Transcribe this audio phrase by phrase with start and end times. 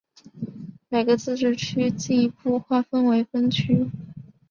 [0.89, 3.85] 每个自治区进一步划分为分区。